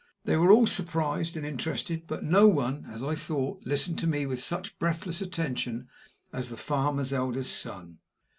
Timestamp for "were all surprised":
0.35-1.37